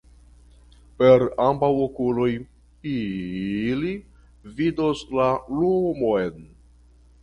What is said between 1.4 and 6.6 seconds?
ambaŭ okuloj ili vidos la lumon.